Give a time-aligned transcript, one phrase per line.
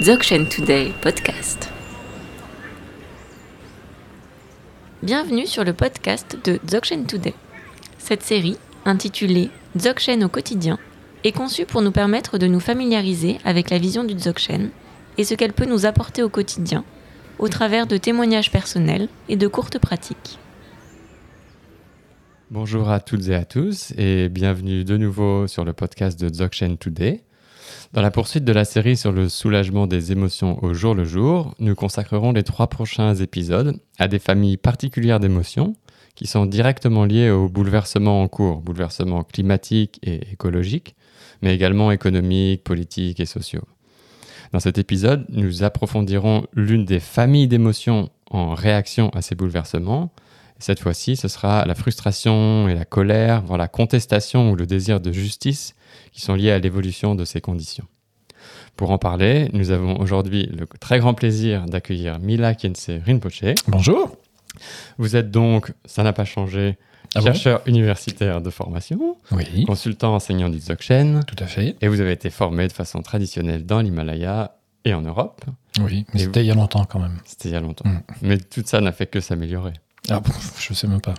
[0.00, 1.70] Dzogchen Today podcast.
[5.02, 7.34] Bienvenue sur le podcast de Dzogchen Today.
[7.98, 10.78] Cette série, intitulée Dzogchen au quotidien,
[11.22, 14.70] est conçue pour nous permettre de nous familiariser avec la vision du Dzogchen
[15.18, 16.82] et ce qu'elle peut nous apporter au quotidien,
[17.38, 20.38] au travers de témoignages personnels et de courtes pratiques.
[22.50, 26.78] Bonjour à toutes et à tous et bienvenue de nouveau sur le podcast de Dzogchen
[26.78, 27.22] Today.
[27.92, 31.56] Dans la poursuite de la série sur le soulagement des émotions au jour le jour,
[31.58, 35.74] nous consacrerons les trois prochains épisodes à des familles particulières d'émotions
[36.14, 40.94] qui sont directement liées aux bouleversements en cours, bouleversements climatiques et écologiques,
[41.42, 43.64] mais également économiques, politiques et sociaux.
[44.52, 50.12] Dans cet épisode, nous approfondirons l'une des familles d'émotions en réaction à ces bouleversements.
[50.60, 55.00] Cette fois-ci, ce sera la frustration et la colère, voire la contestation ou le désir
[55.00, 55.74] de justice
[56.12, 57.86] qui sont liées à l'évolution de ces conditions.
[58.76, 63.54] Pour en parler, nous avons aujourd'hui le très grand plaisir d'accueillir Mila Kiense Rinpoche.
[63.68, 64.16] Bonjour.
[64.98, 66.76] Vous êtes donc, ça n'a pas changé,
[67.14, 69.64] ah chercheur universitaire de formation, oui.
[69.64, 71.24] consultant enseignant du Dzogchen.
[71.24, 71.76] Tout à fait.
[71.80, 75.44] Et vous avez été formé de façon traditionnelle dans l'Himalaya et en Europe.
[75.80, 77.18] Oui, mais c'était il y a longtemps quand même.
[77.24, 77.88] C'était il y a longtemps.
[77.88, 78.00] Mm.
[78.22, 79.72] Mais tout ça n'a fait que s'améliorer.
[80.08, 81.14] Ah bon, je sais même pas.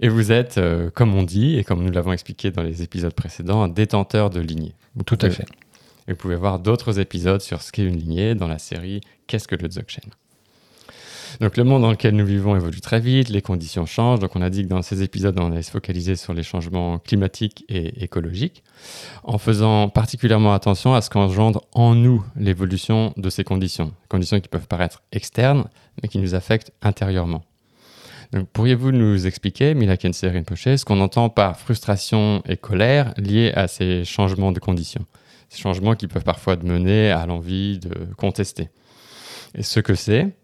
[0.00, 3.14] Et vous êtes, euh, comme on dit, et comme nous l'avons expliqué dans les épisodes
[3.14, 4.74] précédents, un détenteur de lignée.
[5.06, 5.46] Tout à fait.
[6.08, 9.48] Et vous pouvez voir d'autres épisodes sur ce qu'est une lignée dans la série Qu'est-ce
[9.48, 10.10] que le Dzogchen?
[11.40, 14.20] Donc le monde dans lequel nous vivons évolue très vite, les conditions changent.
[14.20, 16.98] Donc on a dit que dans ces épisodes, on allait se focaliser sur les changements
[16.98, 18.62] climatiques et écologiques,
[19.24, 23.92] en faisant particulièrement attention à ce qu'engendre en nous l'évolution de ces conditions.
[24.08, 25.64] Conditions qui peuvent paraître externes,
[26.00, 27.42] mais qui nous affectent intérieurement.
[28.52, 33.68] Pourriez-vous nous expliquer, Mila Kenser Rinpoche, ce qu'on entend par frustration et colère liées à
[33.68, 35.06] ces changements de conditions?
[35.48, 38.70] Ces changements qui peuvent parfois mener à l'envie de contester.
[39.54, 40.34] Et ce que c'est,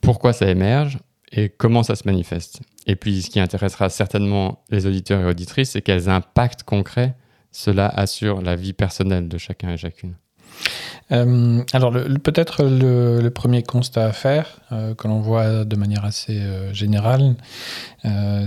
[0.00, 0.98] pourquoi ça émerge
[1.32, 2.60] et comment ça se manifeste?
[2.86, 7.14] Et puis, ce qui intéressera certainement les auditeurs et auditrices, c'est quels impacts concrets
[7.50, 10.14] cela a sur la vie personnelle de chacun et chacune.
[11.12, 16.40] Euh, alors, peut-être le, premier constat à faire, euh, que l'on voit de manière assez
[16.40, 17.34] euh, générale,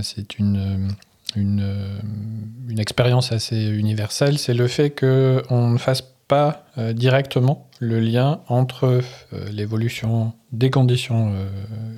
[0.02, 0.88] c'est une,
[1.36, 9.00] une, expérience assez universelle, c'est le fait qu'on ne fasse pas directement le lien entre
[9.52, 11.34] l'évolution des conditions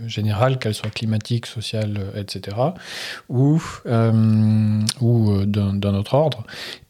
[0.07, 2.57] générales, qu'elles soient climatiques, sociales, etc.,
[3.29, 3.63] ou,
[5.01, 6.45] ou d'un autre ordre,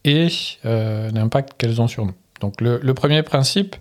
[0.04, 0.28] et
[0.64, 2.14] l'impact qu'elles ont sur nous.
[2.42, 3.76] Donc le, premier principe,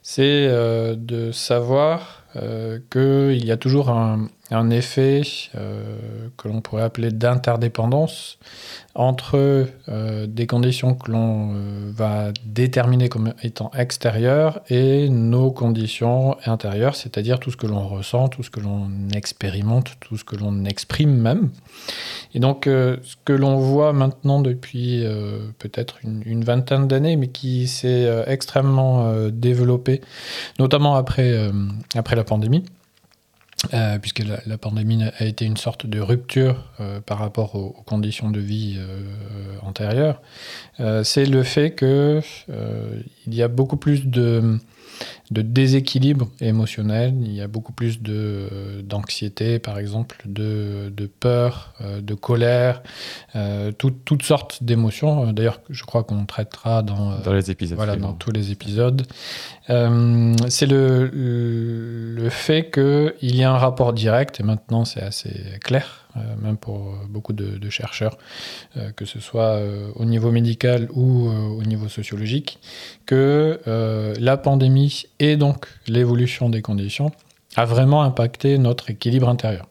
[0.00, 4.28] c'est euh, de savoir euh, qu'il y a toujours un,
[4.70, 5.22] effet
[5.54, 8.38] euh, que l'on pourrait appeler d'interdépendance
[8.94, 9.66] entre
[10.26, 11.54] des conditions que l'on
[11.90, 18.28] va déterminer comme étant extérieures et nos conditions intérieures, c'est-à-dire tout ce que l'on ressent,
[18.28, 21.50] tout ce que l'on expérimente, tout ce que l'on exprime même.
[22.32, 25.04] Et donc ce que l'on voit maintenant depuis
[25.58, 30.00] peut-être une, vingtaine d'années, mais qui s'est extrêmement développé,
[30.58, 31.50] notamment après,
[31.94, 32.64] après la pandémie,
[33.72, 38.30] euh, puisque la, pandémie a été une sorte de rupture euh, par rapport aux, conditions
[38.30, 39.02] de vie euh,
[39.62, 40.20] antérieures,
[41.04, 42.22] c'est le fait qu'il
[43.28, 44.58] y a beaucoup plus de
[45.30, 51.74] de déséquilibre émotionnel, il y a beaucoup plus de, d'anxiété, par exemple, de, de peur,
[51.80, 52.82] euh, de colère,
[53.34, 55.32] euh, toutes sortes d'émotions.
[55.32, 57.76] D'ailleurs, je crois qu'on traitera dans, euh, dans les épisodes.
[57.76, 59.06] Voilà, dans tous les épisodes.
[59.68, 66.05] c'est le, le fait qu'il y a un rapport direct, et maintenant c'est assez clair,
[66.40, 68.16] même pour beaucoup de, chercheurs,
[68.96, 69.60] que ce soit
[69.94, 72.58] au niveau médical ou au niveau sociologique,
[73.06, 73.60] que
[74.18, 77.10] la pandémie et donc l'évolution des conditions
[77.56, 79.66] a vraiment impacté notre équilibre intérieur.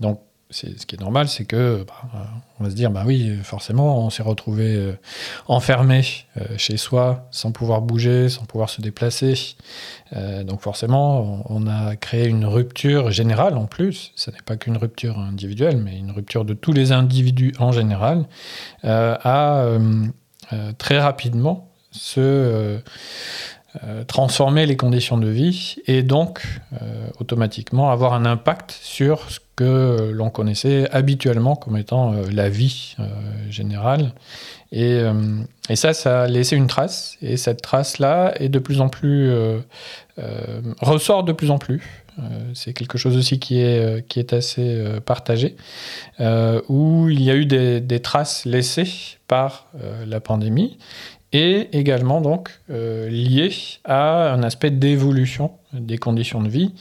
[0.00, 0.20] Donc,
[0.50, 2.26] ce qui est normal, c'est que bah,
[2.58, 4.98] on va se dire, bah oui, forcément, on s'est retrouvé euh,
[5.48, 6.02] enfermé
[6.36, 9.34] euh, chez soi, sans pouvoir bouger, sans pouvoir se déplacer.
[10.16, 14.12] Euh, donc forcément, on, a créé une rupture générale en plus.
[14.16, 18.26] Ce n'est pas qu'une rupture individuelle, mais une rupture de tous les individus en général,
[18.82, 19.66] à
[20.78, 22.80] très rapidement se
[23.84, 29.38] euh, transformer les conditions de vie et donc euh, automatiquement avoir un impact sur ce
[29.54, 32.96] que l'on connaissait habituellement comme étant euh, la vie
[33.48, 34.12] générale.
[34.72, 35.02] Et,
[35.68, 39.32] et, ça, ça a laissé une trace, et cette trace-là est de plus en plus
[40.80, 41.82] ressort de plus en plus.
[42.54, 45.56] c'est quelque chose aussi qui est, qui est assez partagé,
[46.68, 49.66] où il y a eu des, des traces laissées par
[50.06, 50.78] la pandémie
[51.32, 53.52] est également donc euh, lié
[53.84, 56.74] à un aspect d'évolution des conditions de vie,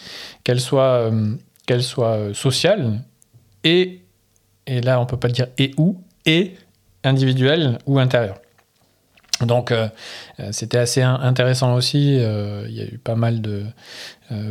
[0.44, 3.02] qu'elles soient, euh, soient sociales
[3.64, 4.02] et,
[4.66, 6.56] et là on peut pas dire et ou, et
[7.04, 8.40] individuelles ou intérieures.
[9.42, 9.74] Donc
[10.52, 13.64] c'était assez intéressant aussi, il y a eu pas mal de,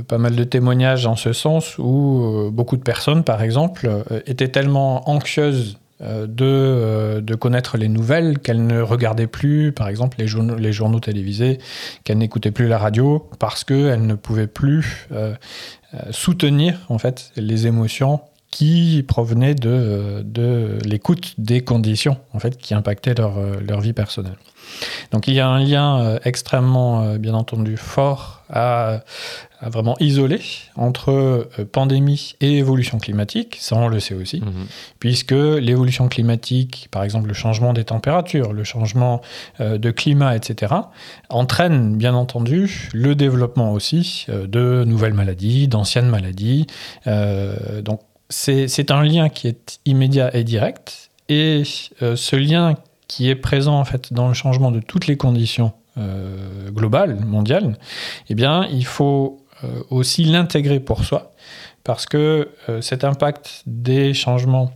[0.04, 5.10] pas mal de témoignages en ce sens où beaucoup de personnes par exemple étaient tellement
[5.10, 10.28] anxieuses euh, de, euh, de, connaître les nouvelles qu'elle ne regardait plus, par exemple les
[10.28, 11.58] journaux, les télévisés,
[12.04, 15.34] qu'elle n'écoutait plus la radio parce qu'elle ne pouvait plus euh,
[16.10, 18.20] soutenir en fait les émotions
[18.52, 24.38] qui provenaient de, l'écoute des conditions en fait qui impactaient leur vie personnelle.
[25.12, 29.00] Donc il y a un lien extrêmement bien entendu fort à
[29.60, 30.40] vraiment isolé
[30.76, 34.66] entre euh, pandémie et évolution climatique, ça on le sait aussi, mhm.
[35.00, 39.20] puisque l'évolution climatique, par exemple le changement des températures, le changement
[39.60, 40.74] euh, de climat, etc.,
[41.28, 46.66] entraîne bien entendu le développement aussi euh, de nouvelles maladies, d'anciennes maladies.
[47.82, 48.00] donc
[48.30, 52.74] c'est un lien qui est immédiat et direct, et ce lien
[53.08, 55.72] qui est présent en fait dans le changement de toutes les conditions
[56.70, 57.76] globales, mondiales,
[58.28, 61.34] eh bien, il faut euh, aussi l'intégrer pour soi,
[61.82, 64.70] parce que euh, cet impact des changements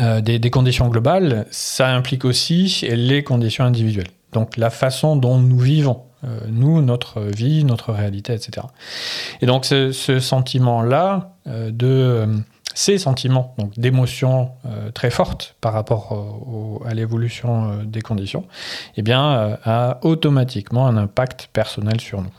[0.00, 4.08] euh, des, conditions globales, ça implique aussi les conditions individuelles.
[4.32, 6.04] Donc la façon dont nous vivons,
[6.48, 8.66] nous, notre vie, notre réalité, etc.
[9.42, 12.26] Et donc ce, sentiment-là, de
[12.74, 14.50] ces sentiments donc d'émotions
[14.94, 18.44] très fortes par rapport à l'évolution des conditions,
[18.96, 22.32] eh bien, a automatiquement un impact personnel sur nous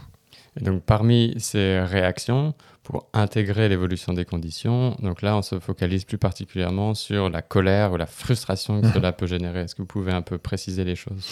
[0.61, 2.53] donc parmi ces réactions,
[2.83, 7.91] pour intégrer l'évolution des conditions, donc là on se focalise plus particulièrement sur la colère
[7.91, 8.93] ou la frustration que mhm.
[8.93, 9.61] cela peut générer.
[9.61, 11.31] Est-ce que vous pouvez un peu préciser les choses?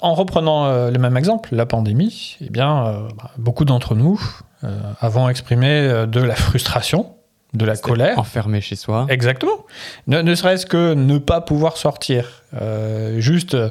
[0.00, 4.18] En reprenant euh, le même exemple, la pandémie, eh bien, euh, bah, beaucoup d'entre nous
[4.64, 7.13] euh, avons exprimé de la frustration
[7.54, 8.18] de la colère.
[8.18, 9.06] Enfermé chez soi.
[9.08, 9.64] Exactement.
[10.06, 12.42] Ne, serait-ce que ne pas pouvoir sortir.
[12.60, 13.70] Euh, juste, euh,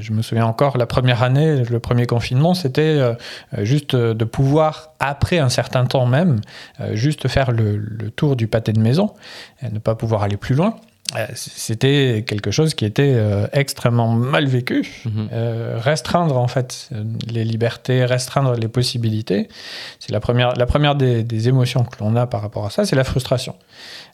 [0.00, 3.14] je me souviens encore, la première année, le premier confinement, c'était euh,
[3.58, 6.40] juste de pouvoir, après un certain temps même,
[6.92, 9.14] juste faire le, le, tour du pâté de maison,
[9.62, 10.76] et ne pas pouvoir aller plus loin.
[11.16, 15.02] Euh, c'était quelque chose qui était euh, extrêmement mal vécu.
[15.06, 15.28] Mhm.
[15.32, 16.90] Euh, restreindre en fait
[17.30, 19.48] les libertés, restreindre les possibilités,
[20.00, 22.96] c'est la première, la première des, émotions que l'on a par rapport à ça, c'est
[22.96, 23.54] la frustration.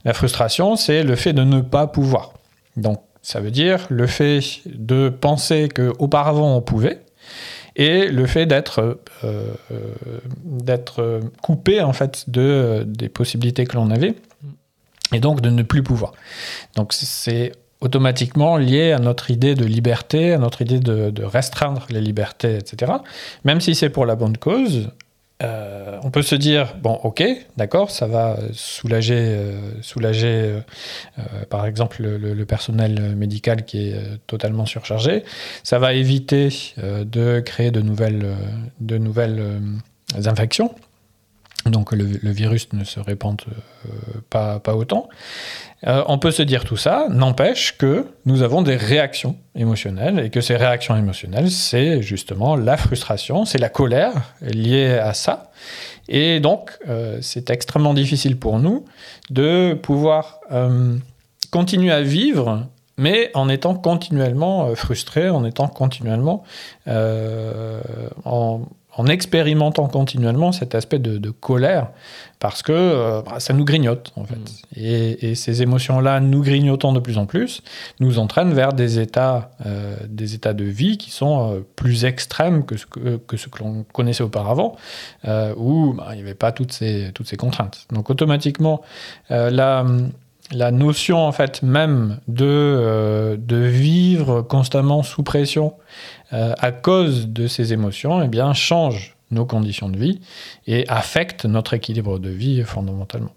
[0.05, 2.35] La frustration, c'est le fait de ne pas pouvoir.
[2.77, 7.01] Donc ça veut dire le fait de penser qu'auparavant on pouvait,
[7.77, 9.01] et le fait d'être
[10.45, 14.15] d'être coupé en fait de des possibilités que l'on avait
[15.13, 16.13] et donc de ne plus pouvoir.
[16.77, 22.01] Donc c'est automatiquement lié à notre idée de liberté, à notre idée de, restreindre les
[22.01, 22.93] libertés, etc.
[23.45, 24.91] Même si c'est pour la bonne cause,
[25.43, 27.23] euh, on peut se dire bon, ok,
[27.57, 30.61] d'accord, ça va soulager, euh, soulager,
[31.19, 33.97] euh, par exemple le, personnel médical qui est
[34.27, 35.25] totalement surchargé.
[35.63, 36.49] Ça va éviter
[36.79, 38.35] de créer de nouvelles,
[38.81, 39.61] de nouvelles
[40.25, 40.75] infections
[41.71, 43.91] donc le, virus ne se répand euh,
[44.31, 45.09] pas, pas, autant.
[45.87, 50.31] Euh, on peut se dire tout ça, n'empêche que nous avons des réactions émotionnelles et
[50.31, 55.51] que ces réactions émotionnelles, c'est justement la frustration, c'est la colère liée à ça.
[56.09, 58.85] Et donc, euh, c'est extrêmement difficile pour nous
[59.31, 60.41] de pouvoir
[61.51, 62.67] continuer à vivre
[62.97, 66.45] mais en étant continuellement frustré, en étant continuellement
[66.87, 68.61] en,
[68.97, 71.89] en expérimentant continuellement cet aspect de, colère,
[72.39, 74.37] parce que euh, bah, ça nous grignote, en fait.
[74.37, 74.77] Mm.
[74.77, 77.63] Et, ces émotions-là, nous grignotant de plus en plus,
[78.01, 82.65] nous entraînent vers des états, euh, des états de vie qui sont euh, plus extrêmes
[82.65, 84.77] que ce que, que, ce que l'on connaissait auparavant,
[85.57, 87.87] où bah, il n'y avait pas toutes ces, toutes ces contraintes.
[87.91, 88.83] Donc automatiquement,
[89.31, 89.85] la
[90.53, 95.75] la notion en fait même de, de vivre constamment sous pression
[96.35, 100.21] euh, à cause de ces émotions, eh bien, change nos conditions de vie
[100.67, 103.33] et affecte notre équilibre de vie fondamentalement.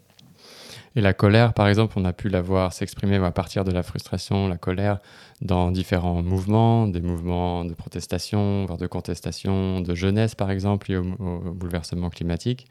[0.97, 3.83] Et la colère, par exemple, on a pu la voir s'exprimer à partir de la
[3.83, 4.97] frustration, la colère,
[5.41, 10.97] dans différents mouvements, des mouvements de protestation, voire de contestation, de jeunesse, par exemple, liés
[10.97, 12.65] au, bouleversement climatique.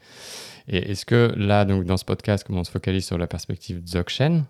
[0.67, 4.43] Et est-ce que là, dans ce podcast, comme on se focalise sur la perspective Dzogchen,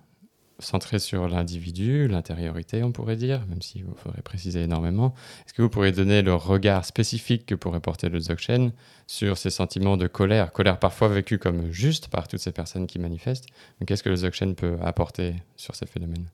[0.60, 5.14] centré sur l'individu, l'intériorité, on pourrait dire, même s'il faudrait préciser énormément.
[5.46, 8.72] Est-ce que vous pourriez donner le regard spécifique que pourrait porter le Dzogchen
[9.06, 13.00] sur ces sentiments de colère, colère parfois vécue comme juste par toutes ces personnes qui
[13.00, 13.48] manifestent
[13.86, 16.26] Qu'est-ce que le Dzogchen peut apporter sur ces phénomènes?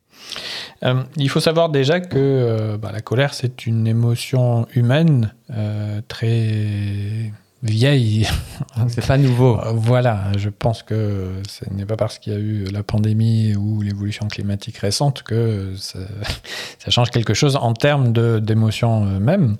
[0.83, 6.01] Euh, Il faut savoir déjà que euh, bah, la colère, c'est une émotion humaine euh,
[6.07, 7.31] très
[7.63, 8.27] vieille.
[8.89, 9.59] C'est pas nouveau.
[9.59, 13.55] Euh, voilà, je pense que ce n'est pas parce qu'il y a eu la pandémie
[13.55, 15.99] ou l'évolution climatique récente que ça,
[16.89, 19.57] change quelque chose en termes d'émotions même.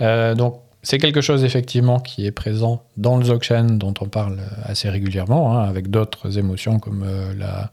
[0.00, 4.38] Euh, donc, c'est quelque chose effectivement qui est présent dans le Dzogchen dont on parle
[4.64, 7.70] assez régulièrement, hein, avec d'autres émotions comme euh, la,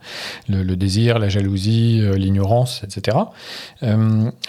[0.49, 3.17] le, désir, la jalousie, l'ignorance, etc.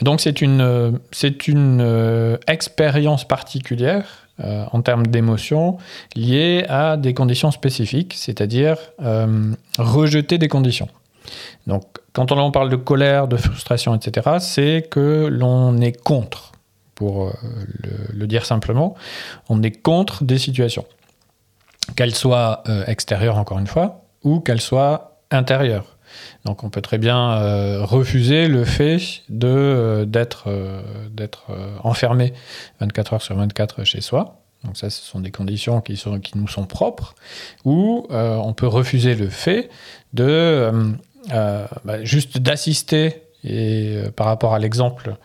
[0.02, 5.78] donc c'est une, c'est une expérience particulière euh, en termes d'émotions
[6.14, 10.88] liées à des conditions spécifiques, c'est-à-dire euh, rejeter des conditions.
[11.66, 16.52] Donc, quand on parle de colère, de frustration, etc., c'est que l'on est contre,
[16.94, 17.32] pour euh,
[18.12, 18.94] le, dire simplement,
[19.48, 20.86] on est contre des situations,
[21.96, 25.97] qu'elles soient extérieures, encore une fois, ou qu'elles soient intérieures.
[26.44, 30.48] Donc on peut très bien refuser le fait de, d'être,
[31.10, 31.46] d'être
[31.82, 32.32] enfermé
[32.80, 34.40] 24 heures sur 24 chez soi.
[34.64, 36.00] Donc ça, ce sont des conditions qui
[36.34, 37.14] nous sont propres,
[37.64, 39.70] ou on peut refuser le fait
[40.12, 40.96] de
[41.30, 45.16] bah, juste d'assister et par rapport à l'exemple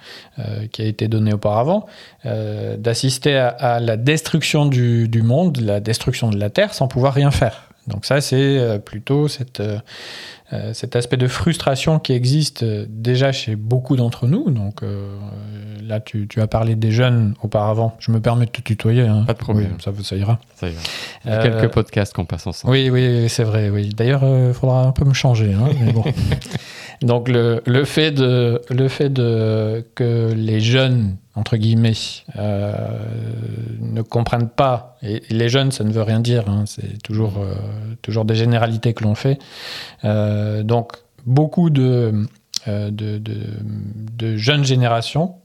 [0.72, 1.88] qui a été donné auparavant,
[2.24, 7.32] d'assister à, la destruction du, du, monde, la destruction de la Terre sans pouvoir rien
[7.32, 7.73] faire.
[7.88, 9.62] Donc ça, c'est plutôt cette,
[10.54, 14.52] euh, cet aspect de frustration qui existe euh, déjà chez beaucoup d'entre nous.
[14.52, 15.18] Donc euh,
[15.82, 17.96] là, tu, as parlé des jeunes auparavant.
[18.00, 19.04] Je me permets de te tutoyer.
[19.04, 19.24] Hein.
[19.25, 19.78] Pas de problème.
[19.80, 20.40] ça, ça ira.
[20.56, 20.82] Ça ira.
[21.25, 22.72] Il y a quelques podcasts qu'on passe ensemble.
[22.72, 23.70] Oui, oui, c'est vrai.
[23.70, 23.90] Oui.
[23.96, 25.54] D'ailleurs, il faudra un peu me changer.
[25.54, 25.70] Hein,
[27.02, 31.94] Donc le, le, fait, de, le fait de, que les jeunes entre guillemets,
[32.38, 32.74] euh,
[33.80, 34.98] ne comprennent pas.
[35.02, 37.56] Et, les jeunes, ça ne veut rien dire, hein, c'est toujours, euh,
[38.02, 39.40] toujours des généralités que l'on fait.
[40.04, 40.94] Euh, donc,
[41.25, 42.28] beaucoup de,
[42.68, 45.36] de, jeunes générations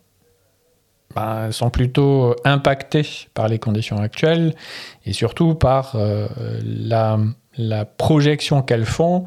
[1.15, 4.55] ben, sont plutôt impactées par les conditions actuelles
[5.07, 5.97] et surtout par
[6.65, 9.25] la projection qu'elles font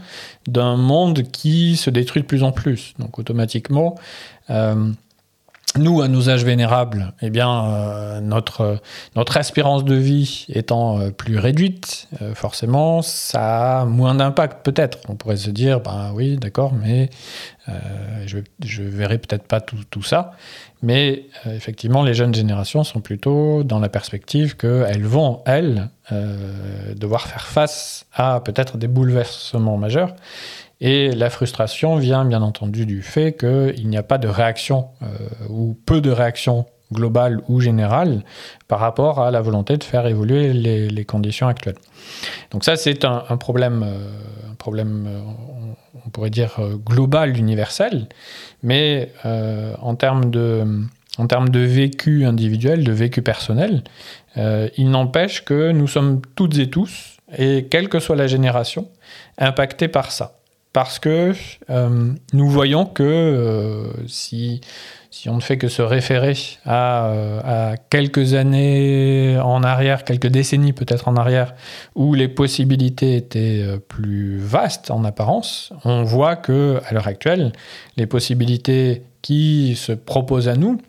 [0.48, 2.94] d'un monde qui se détruit de plus en plus.
[3.00, 3.96] Donc, automatiquement,
[5.78, 8.80] nous, à nos âges vénérables, eh bien, euh, notre,
[9.16, 15.00] notre espérance de vie étant euh, plus réduite, euh, forcément, ça a moins d'impact, peut-être.
[15.08, 17.10] On pourrait se dire, ben oui, d'accord, mais
[18.26, 20.32] je ne verrai peut-être pas tout, tout, ça.
[20.82, 25.90] Mais effectivement, les jeunes générations sont plutôt dans la perspective qu'elles vont, elles,
[26.96, 30.16] devoir faire face à peut-être des bouleversements majeurs.
[30.82, 35.08] Et la frustration vient bien entendu du fait qu'il n'y a pas de réaction euh,
[35.48, 38.24] ou peu de réaction globale ou générale
[38.68, 41.78] par rapport à la volonté de faire évoluer les, conditions actuelles.
[42.50, 43.86] Donc ça, c'est un, problème,
[44.52, 48.08] un problème euh, euh, on pourrait dire, global, universel,
[48.64, 50.66] mais en termes de...
[51.18, 53.84] En termes de vécu individuel, de vécu personnel,
[54.38, 58.88] il n'empêche que nous sommes toutes et tous, et quelle que soit la génération,
[59.38, 60.41] impactés par ça
[60.74, 61.34] parce que
[61.70, 64.62] euh, nous voyons que euh, si,
[65.10, 70.28] si on ne fait que se référer à, euh, à, quelques années en arrière, quelques
[70.28, 71.56] décennies peut-être en arrière,
[71.96, 77.52] où les possibilités étaient plus vastes en apparence, on voit que à l'heure actuelle,
[77.98, 80.80] les possibilités qui se proposent à nous,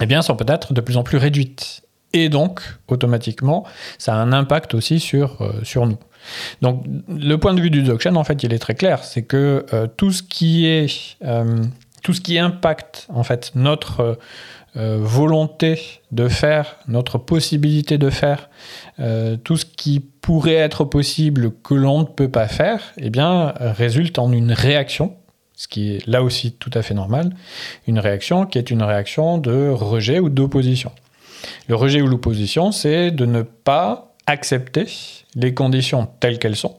[0.00, 1.82] eh bien, sont peut-être de plus en plus réduites.
[2.14, 3.64] Et donc, automatiquement,
[3.98, 5.98] ça a un impact aussi sur, sur nous.
[6.62, 9.66] Donc le point de vue du Dzogchen, en fait, il est très clair, c'est que
[9.72, 11.62] euh, tout ce qui est euh,
[12.02, 14.18] tout ce qui impacte en fait notre
[14.76, 15.80] euh, volonté
[16.12, 18.50] de faire, notre possibilité de faire,
[19.44, 24.18] tout ce qui pourrait être possible que l'on ne peut pas faire, eh bien résulte
[24.18, 25.16] en une réaction
[25.56, 27.30] ce qui est là aussi tout à fait normal,
[27.86, 30.90] une réaction qui est une réaction de rejet ou d'opposition.
[31.68, 34.86] Le rejet ou l'opposition, c'est de ne pas accepter
[35.34, 36.76] les conditions telles qu'elles sont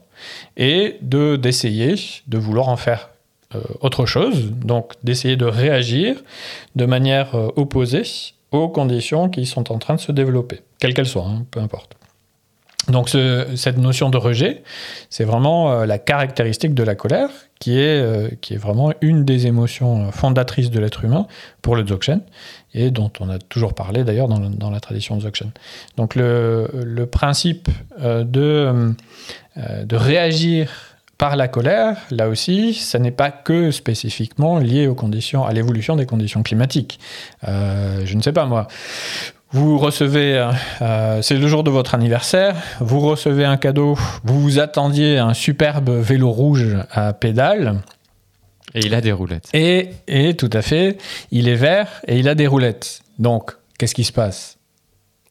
[0.56, 1.94] et de d'essayer
[2.26, 3.10] de vouloir en faire
[3.54, 6.16] euh, autre chose, donc d'essayer de réagir
[6.74, 8.02] de manière euh, opposée
[8.50, 11.96] aux conditions qui sont en train de se développer, quelles qu'elles soient, hein, peu importe.
[12.88, 14.62] Donc cette notion de rejet,
[15.10, 19.46] c'est vraiment euh, la caractéristique de la colère, qui est, qui est vraiment une des
[19.46, 21.26] émotions fondatrices de l'être humain
[21.62, 22.20] pour le Dzogchen,
[22.76, 25.50] et dont on a toujours parlé d'ailleurs dans, la tradition Dzogchen.
[25.96, 27.68] Donc le, principe
[28.00, 28.94] euh, de,
[29.56, 30.70] euh, de réagir
[31.16, 35.96] par la colère, là aussi, ça n'est pas que spécifiquement lié aux conditions, à l'évolution
[35.96, 37.00] des conditions climatiques.
[37.48, 38.68] Euh, je ne sais pas moi.
[39.52, 40.50] Vous recevez,
[40.82, 45.34] euh, c'est le jour de votre anniversaire, vous recevez un cadeau, vous vous attendiez un
[45.34, 47.80] superbe vélo rouge à pédales.
[48.74, 49.48] Et il a des roulettes.
[49.54, 50.98] Et, et tout à fait,
[51.30, 53.00] il est vert et il a des roulettes.
[53.18, 54.58] Donc, qu'est-ce qui se passe?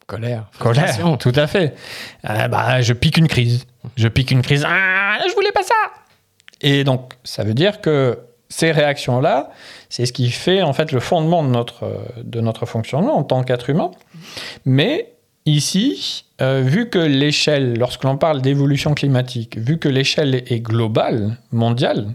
[0.06, 0.46] Colère.
[0.58, 1.74] Colère, tout à fait.
[2.28, 3.66] Euh, bah, je pique une crise.
[3.96, 4.64] Je pique une crise.
[4.66, 5.74] Ah, je voulais pas ça.
[6.60, 9.50] Et donc, ça veut dire que ces réactions-là,
[9.88, 13.42] c'est ce qui fait en fait le fondement de notre, de notre fonctionnement en tant
[13.42, 13.90] qu'être humain.
[14.64, 15.12] Mais
[15.46, 21.38] ici, euh, vu que l'échelle, lorsque l'on parle d'évolution climatique, vu que l'échelle est globale,
[21.50, 22.08] mondiale,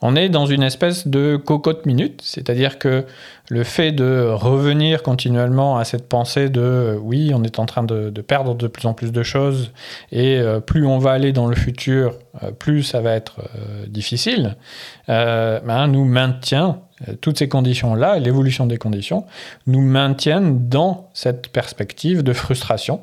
[0.00, 3.04] on est dans une espèce de cocotte minute, c'est-à-dire que
[3.50, 8.10] le fait de revenir continuellement à cette pensée de oui, on est en train de,
[8.20, 9.70] perdre de plus en plus de choses
[10.10, 13.42] et euh, plus on va aller dans le futur, euh, plus ça va être
[13.86, 14.56] difficile,
[15.06, 16.80] ben, nous maintient
[17.20, 19.24] toutes ces conditions-là, l'évolution des conditions,
[19.66, 23.02] nous maintiennent dans cette perspective de frustration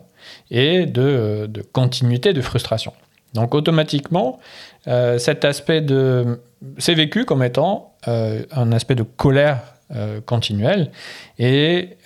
[0.51, 2.93] et de, continuité de frustration.
[3.33, 4.39] Donc automatiquement,
[4.87, 6.41] euh, cet aspect de...
[6.77, 9.59] C'est vécu comme étant euh, un aspect de colère
[9.95, 10.91] euh, continuelle
[11.37, 11.97] et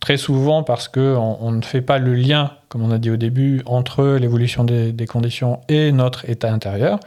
[0.00, 3.16] très souvent parce qu'on on ne fait pas le lien, comme on a dit au
[3.16, 6.98] début, entre l'évolution des, des, conditions et notre état intérieur,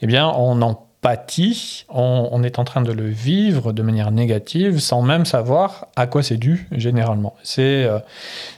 [0.00, 4.80] eh bien on en pâtit, on, est en train de le vivre de manière négative
[4.80, 7.36] sans même savoir à quoi c'est dû généralement.
[7.58, 8.00] Euh,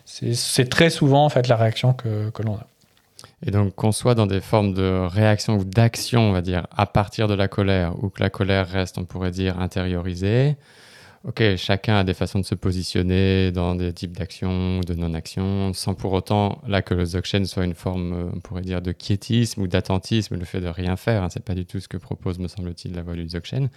[0.06, 2.66] c'est très souvent en fait la réaction que, que l'on a.
[3.46, 6.86] Et donc qu'on soit dans des formes de réaction ou d'action, on va dire, à
[6.86, 10.56] partir de la colère, ou que la colère reste, on pourrait dire, intériorisée,
[11.24, 15.72] ok, chacun a des façons de se positionner dans des types d'actions ou de non-action,
[15.74, 18.92] sans pour autant là que le Dzogchen soit une forme, euh, on pourrait dire, de
[18.92, 21.22] quiétisme ou d'attentisme, le fait de rien faire.
[21.22, 23.68] Hein, c'est pas du tout ce que propose, me semble-t-il, la voie du Dzogchen.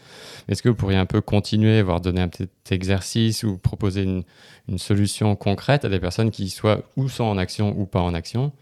[0.47, 4.23] Est-ce que vous pourriez un peu continuer, voire donner un petit exercice ou proposer une,
[4.69, 8.13] une solution concrète à des personnes qui soient ou sont en action ou pas en
[8.13, 8.53] action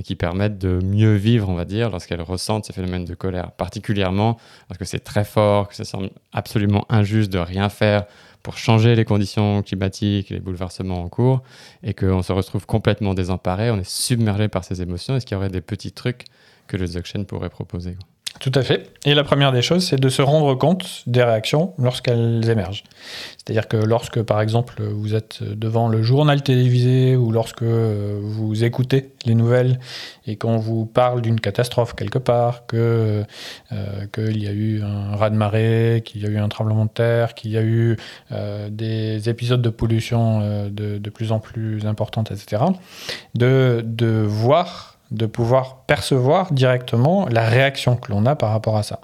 [0.00, 3.52] mais qui permettent de mieux vivre, on va dire, lorsqu'elles ressentent ces phénomènes de colère,
[3.52, 8.06] particulièrement parce que c'est très fort, que ça semble absolument injuste de rien faire
[8.42, 11.42] pour changer les conditions climatiques, les bouleversements en cours,
[11.82, 15.16] et qu'on se retrouve complètement désemparé, on est submergé par ces émotions.
[15.16, 16.24] Est-ce qu'il y aurait des petits trucs
[16.66, 17.98] que le Dzogchen pourrait proposer
[18.38, 18.90] tout à fait.
[19.04, 22.84] Et la première des choses, c'est de se rendre compte des réactions lorsqu'elles émergent.
[23.36, 29.12] C'est-à-dire que lorsque, par exemple, vous êtes devant le journal télévisé ou lorsque vous écoutez
[29.26, 29.78] les nouvelles
[30.26, 33.24] et qu'on vous parle d'une catastrophe quelque part, que
[33.72, 37.34] euh, qu'il y a eu un raz-de-marée, qu'il y a eu un tremblement de terre,
[37.34, 37.96] qu'il y a eu
[38.32, 42.62] euh, des épisodes de pollution euh, de, de, plus en plus importantes, etc.,
[43.34, 48.82] de, de voir de pouvoir percevoir directement la réaction que l'on a par rapport à
[48.82, 49.00] ça.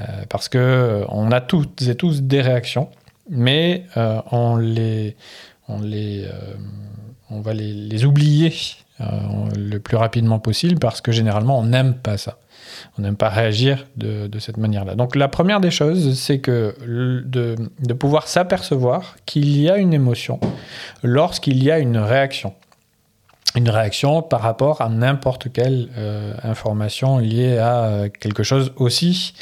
[0.00, 2.88] Euh, parce que euh, on a toutes et tous des réactions,
[3.28, 5.16] mais euh, on les,
[5.68, 6.26] on les,
[7.30, 8.52] on va les, les oublier
[9.00, 12.38] le plus rapidement possible parce que généralement on n'aime pas ça.
[12.96, 14.94] On n'aime pas réagir de, de cette manière-là.
[14.94, 19.92] Donc la première des choses, c'est que de, de pouvoir s'apercevoir qu'il y a une
[19.92, 20.40] émotion
[21.02, 22.54] lorsqu'il y a une réaction
[23.56, 29.34] une réaction par rapport à n'importe quelle euh, information liée à euh, quelque chose aussi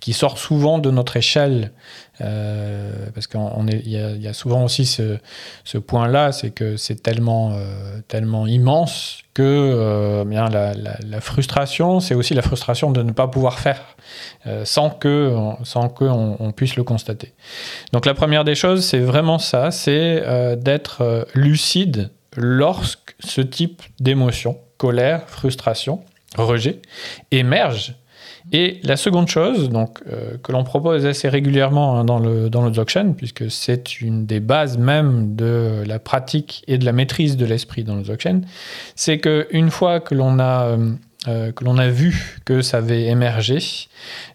[0.00, 1.72] qui sort souvent de notre échelle.
[2.20, 3.40] Euh, parce qu'il
[3.86, 5.16] y, y, a souvent aussi ce,
[5.64, 7.58] ce point-là, c'est que c'est tellement,
[8.08, 13.26] tellement immense que bien la, la, la frustration, c'est aussi la frustration de ne pas
[13.26, 13.96] pouvoir faire
[14.64, 17.32] sans que, sans que on, puisse le constater.
[17.94, 20.22] Donc la première des choses, c'est vraiment ça, c'est
[20.58, 26.00] d'être lucide lorsque ce type d'émotion, colère, frustration,
[26.36, 26.80] rejet,
[27.30, 27.94] émerge.
[28.52, 32.68] Et la seconde chose donc, euh, que l'on propose assez régulièrement hein, dans, le, dans
[32.70, 37.44] Dzogchen, puisque c'est une des bases même de la pratique et de la maîtrise de
[37.44, 38.44] l'esprit dans le Dzogchen,
[38.96, 40.92] c'est qu'une fois que l'on a, euh,
[41.28, 43.58] euh, que l'on a vu que ça avait émergé,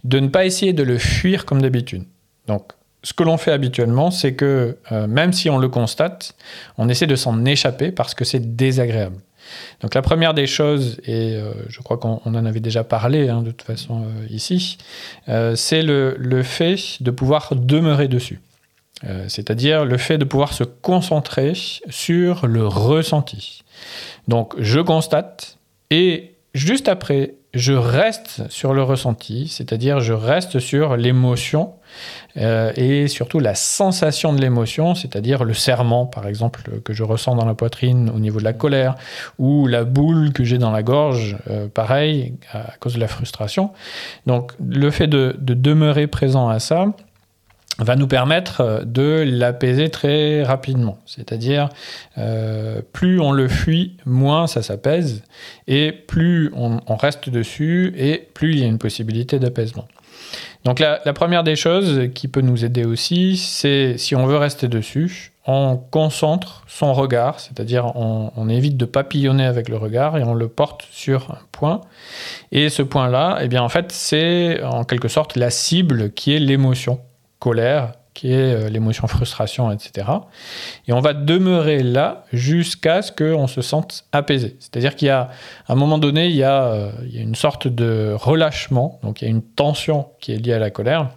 [0.04, 2.04] de ne pas essayer de le fuir comme d'habitude.
[2.48, 2.72] Donc
[3.06, 6.36] ce que l'on fait habituellement, c'est que euh, même si on le constate,
[6.80, 9.18] on essaie de s'en échapper parce que c'est désagréable.
[9.82, 13.44] Donc la première des choses, et euh, je crois qu'on en avait déjà parlé hein,
[13.44, 14.80] de toute façon euh, ici,
[15.54, 18.41] c'est le, le, fait de pouvoir demeurer dessus.
[19.28, 21.54] C'est-à-dire le fait de pouvoir se concentrer
[21.89, 23.62] sur le ressenti.
[24.28, 25.60] Donc je constate
[25.91, 31.74] et juste après, je reste sur le ressenti, c'est-à-dire je reste sur l'émotion
[32.38, 37.36] euh, et surtout la sensation de l'émotion, c'est-à-dire le serment, par exemple, que je ressens
[37.36, 38.96] dans la poitrine au niveau de la colère,
[39.39, 43.72] ou la boule que j'ai dans la gorge, euh, pareil, à cause de la frustration.
[44.26, 46.88] Donc le fait de, de demeurer présent à ça,
[47.80, 50.98] va nous permettre euh, de l'apaiser très rapidement.
[51.06, 51.70] C'est-à-dire,
[52.18, 55.24] euh, plus on le fuit, moins ça s'apaise,
[55.68, 59.88] et plus on, reste dessus, et plus il y a une possibilité d'apaisement.
[60.64, 64.68] Donc la, première des choses qui peut nous aider aussi, c'est si on veut rester
[64.68, 70.34] dessus, on concentre son regard, c'est-à-dire on, évite de papillonner avec le regard et on
[70.34, 71.82] le porte sur un point.
[72.52, 76.40] Et ce point-là, eh bien en fait, c'est en quelque sorte la cible qui est
[76.40, 77.00] l'émotion
[77.46, 80.08] colère, qui est euh, l'émotion frustration, etc.
[80.88, 84.56] Et on va demeurer là jusqu'à ce qu'on se sente apaisé.
[84.60, 85.30] C'est-à-dire qu'il y a,
[85.67, 89.21] un moment donné, il y, a, euh, il y, a, une sorte de relâchement, donc
[89.21, 91.10] il y a une tension qui est liée à la colère.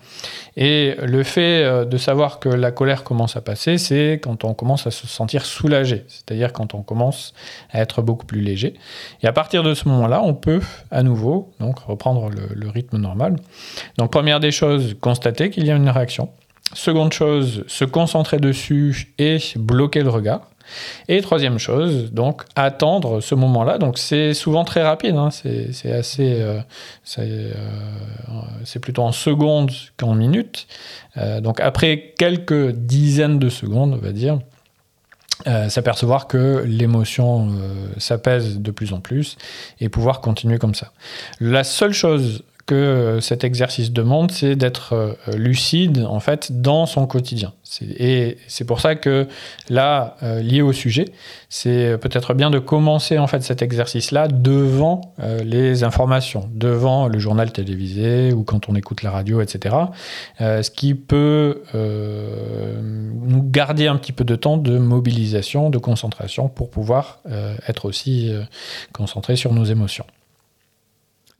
[0.57, 4.53] Et le fait euh, de savoir que la colère commence à passer, c'est quand on
[4.53, 7.33] commence à se sentir soulagé, c'est-à-dire quand on commence
[7.71, 8.75] à être beaucoup plus léger.
[9.23, 12.99] Et à partir de ce moment-là, on peut à nouveau donc reprendre le, le rythme
[12.99, 13.37] normal.
[13.99, 16.29] Donc première des choses, constater qu'il y a une réaction.
[16.75, 20.43] Seconde chose, se concentrer dessus et bloquer le regard.
[21.09, 23.79] Et troisième chose, donc attendre ce moment-là.
[23.79, 25.31] Donc c'est souvent très rapide, hein.
[25.31, 26.61] c'est assez, euh,
[27.19, 27.53] euh,
[28.65, 30.67] c'est plutôt en secondes qu'en minutes.
[31.17, 34.39] Euh, donc après quelques dizaines de secondes, on va dire,
[35.69, 37.53] s'apercevoir que l'émotion
[37.97, 39.39] s'apaise de plus en plus
[39.81, 40.91] et pouvoir continuer comme ça.
[41.39, 46.85] La seule chose que euh, cet exercice demande, c'est d'être euh, lucide en fait dans
[46.85, 47.55] son quotidien.
[47.81, 49.27] Et c'est pour ça que
[49.71, 51.07] là, euh, lié au sujet,
[51.49, 57.51] c'est peut-être bien de commencer en fait cet exercice-là devant les informations, devant le journal
[57.53, 59.75] télévisé ou quand on écoute la radio, etc.
[60.41, 66.71] ce qui peut nous garder un petit peu de temps de mobilisation, de concentration pour
[66.71, 67.21] pouvoir
[67.67, 68.31] être aussi
[68.93, 70.05] concentré sur nos émotions.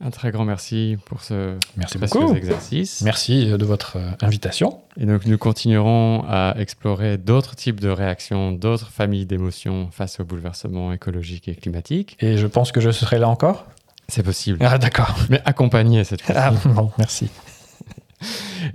[0.01, 2.33] Un très grand merci pour ce merci beaucoup.
[2.33, 3.01] exercice.
[3.01, 4.79] Merci de votre euh, invitation.
[4.97, 10.23] Et donc nous continuerons à explorer d'autres types de réactions, d'autres familles d'émotions face au
[10.23, 12.15] bouleversement écologique et climatique.
[12.21, 13.67] Et je pense que je serai là encore
[14.07, 14.59] C'est possible.
[14.61, 15.17] Ah d'accord.
[15.29, 16.41] Mais accompagné cette fois-ci.
[16.41, 17.29] Ah bon, merci.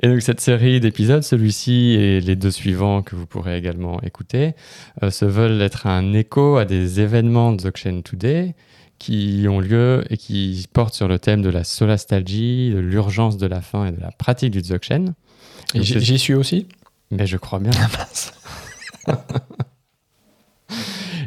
[0.03, 4.55] Et donc cette série d'épisodes, celui-ci et les deux suivants que vous pourrez également écouter,
[5.03, 8.55] euh, se veulent être un écho à des événements de The Today
[9.05, 13.47] qui ont lieu et qui portent sur le thème de la solastalgie, de l'urgence de
[13.47, 15.13] la fin et de la pratique du Dzogchen.
[15.75, 16.69] J'y suis aussi
[17.11, 17.73] Mais je crois bien.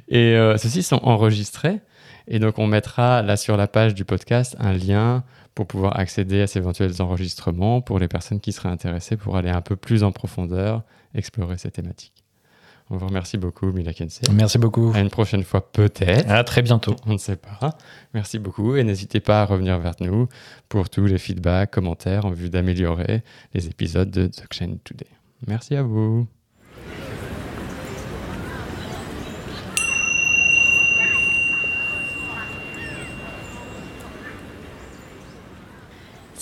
[0.10, 1.80] et euh, ceux-ci sont enregistrés.
[2.28, 6.42] Et donc, on mettra là sur la page du podcast un lien pour pouvoir accéder
[6.42, 10.04] à ces éventuels enregistrements pour les personnes qui seraient intéressées pour aller un peu plus
[10.04, 10.82] en profondeur,
[11.14, 12.26] explorer ces thématiques.
[12.90, 14.24] On vous remercie beaucoup, Mila Kensei.
[14.32, 14.92] Merci beaucoup.
[14.96, 16.30] À une prochaine fois, peut-être.
[16.30, 16.96] À très bientôt.
[17.06, 17.78] On ne sait pas.
[18.14, 20.30] Merci beaucoup et n'hésitez pas à revenir vers nous
[20.70, 23.24] pour tous les feedbacks, commentaires en vue d'améliorer
[23.54, 25.08] les épisodes de The Chain Today.
[25.48, 26.28] Merci à vous.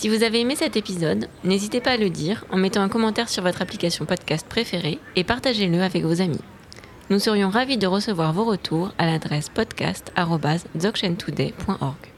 [0.05, 3.27] Si vous avez aimé cet épisode, n'hésitez pas à le dire en mettant un commentaire
[3.27, 6.43] sur votre application podcast préférée et partagez-le avec vos amis.
[7.09, 12.14] Nous serions ravis de recevoir vos retours à l'adresse podcast.dzogchentoday.org.